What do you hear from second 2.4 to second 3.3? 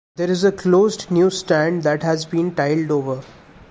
tiled over.